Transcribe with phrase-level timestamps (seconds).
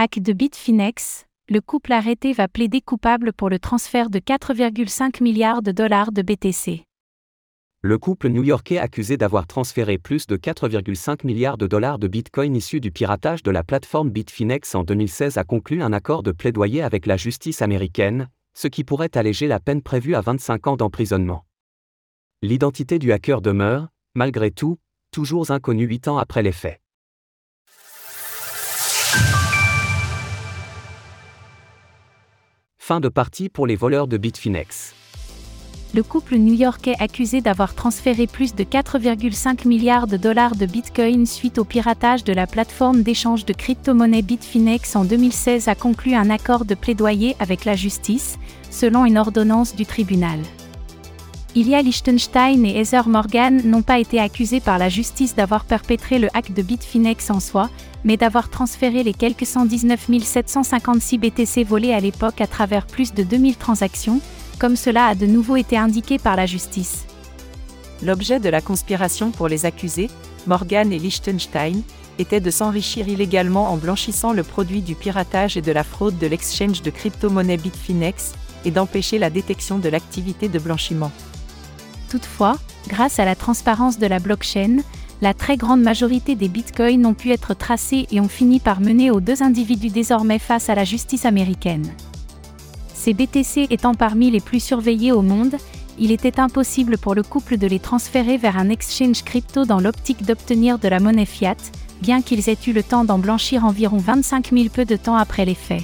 [0.00, 5.60] Hack de Bitfinex, le couple arrêté va plaider coupable pour le transfert de 4,5 milliards
[5.60, 6.84] de dollars de BTC.
[7.82, 12.78] Le couple new-yorkais accusé d'avoir transféré plus de 4,5 milliards de dollars de Bitcoin issus
[12.78, 17.04] du piratage de la plateforme Bitfinex en 2016 a conclu un accord de plaidoyer avec
[17.04, 21.44] la justice américaine, ce qui pourrait alléger la peine prévue à 25 ans d'emprisonnement.
[22.40, 24.78] L'identité du hacker demeure, malgré tout,
[25.10, 26.80] toujours inconnue 8 ans après les faits.
[32.88, 34.94] Fin de partie pour les voleurs de Bitfinex
[35.94, 41.58] le couple new-yorkais accusé d'avoir transféré plus de 4,5 milliards de dollars de Bitcoin suite
[41.58, 46.64] au piratage de la plateforme d'échange de crypto-monnaies Bitfinex en 2016 a conclu un accord
[46.64, 48.38] de plaidoyer avec la justice,
[48.70, 50.38] selon une ordonnance du tribunal.
[51.54, 56.28] Ilya Liechtenstein et Heather Morgan n'ont pas été accusés par la justice d'avoir perpétré le
[56.34, 57.70] hack de Bitfinex en soi,
[58.04, 63.22] mais d'avoir transféré les quelques 119 756 BTC volés à l'époque à travers plus de
[63.22, 64.20] 2000 transactions,
[64.58, 67.06] comme cela a de nouveau été indiqué par la justice.
[68.02, 70.10] L'objet de la conspiration pour les accusés,
[70.46, 71.82] Morgan et Liechtenstein,
[72.18, 76.26] était de s'enrichir illégalement en blanchissant le produit du piratage et de la fraude de
[76.26, 78.34] l'exchange de crypto-monnaie Bitfinex,
[78.64, 81.12] et d'empêcher la détection de l'activité de blanchiment.
[82.08, 84.78] Toutefois, grâce à la transparence de la blockchain,
[85.20, 89.10] la très grande majorité des bitcoins ont pu être tracés et ont fini par mener
[89.10, 91.92] aux deux individus désormais face à la justice américaine.
[92.94, 95.56] Ces BTC étant parmi les plus surveillés au monde,
[95.98, 100.24] il était impossible pour le couple de les transférer vers un exchange crypto dans l'optique
[100.24, 101.56] d'obtenir de la monnaie fiat,
[102.00, 105.44] bien qu'ils aient eu le temps d'en blanchir environ 25 000 peu de temps après
[105.44, 105.82] les faits.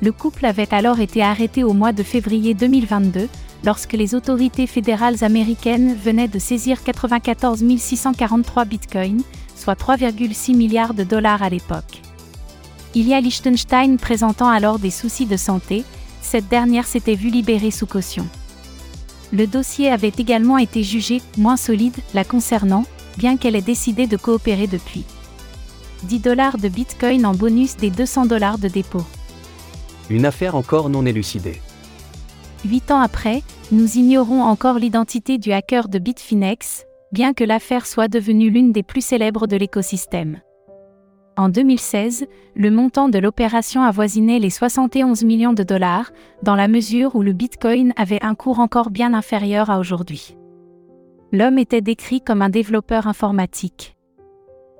[0.00, 3.28] Le couple avait alors été arrêté au mois de février 2022,
[3.64, 9.22] lorsque les autorités fédérales américaines venaient de saisir 94 643 bitcoins,
[9.56, 12.02] soit 3,6 milliards de dollars à l'époque.
[12.94, 15.84] Il y a Liechtenstein présentant alors des soucis de santé,
[16.22, 18.26] cette dernière s'était vue libérée sous caution.
[19.32, 22.84] Le dossier avait également été jugé moins solide la concernant,
[23.18, 25.04] bien qu'elle ait décidé de coopérer depuis.
[26.04, 29.04] 10 dollars de Bitcoin en bonus des 200 dollars de dépôt.
[30.08, 31.60] Une affaire encore non élucidée.
[32.64, 38.08] Huit ans après, nous ignorons encore l'identité du hacker de Bitfinex, bien que l'affaire soit
[38.08, 40.40] devenue l'une des plus célèbres de l'écosystème.
[41.36, 42.26] En 2016,
[42.56, 46.10] le montant de l'opération avoisinait les 71 millions de dollars,
[46.42, 50.36] dans la mesure où le Bitcoin avait un cours encore bien inférieur à aujourd'hui.
[51.30, 53.94] L'homme était décrit comme un développeur informatique.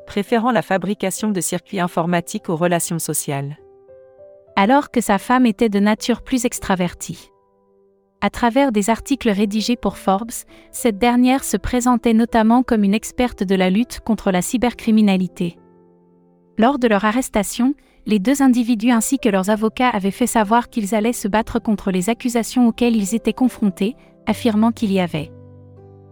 [0.04, 3.56] Préférant la fabrication de circuits informatiques aux relations sociales.
[4.56, 7.30] Alors que sa femme était de nature plus extravertie.
[8.20, 10.32] À travers des articles rédigés pour Forbes,
[10.72, 15.56] cette dernière se présentait notamment comme une experte de la lutte contre la cybercriminalité.
[16.58, 17.74] Lors de leur arrestation,
[18.06, 21.92] les deux individus ainsi que leurs avocats avaient fait savoir qu'ils allaient se battre contre
[21.92, 23.94] les accusations auxquelles ils étaient confrontés,
[24.26, 25.30] affirmant qu'il y avait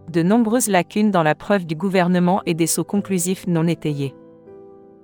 [0.09, 4.15] de nombreuses lacunes dans la preuve du gouvernement et des sauts conclusifs non étayés.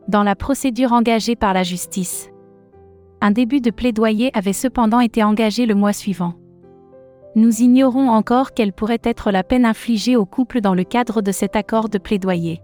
[0.08, 2.30] Dans la procédure engagée par la justice.
[3.22, 6.36] Un début de plaidoyer avait cependant été engagé le mois suivant.
[7.36, 11.32] Nous ignorons encore quelle pourrait être la peine infligée au couple dans le cadre de
[11.32, 12.62] cet accord de plaidoyer.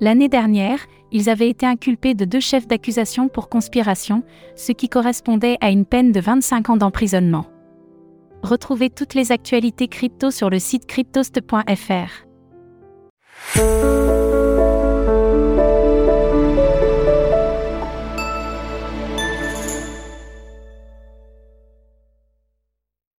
[0.00, 4.24] L'année dernière, ils avaient été inculpés de deux chefs d'accusation pour conspiration,
[4.56, 7.46] ce qui correspondait à une peine de 25 ans d'emprisonnement.
[8.42, 12.26] Retrouvez toutes les actualités crypto sur le site cryptost.fr.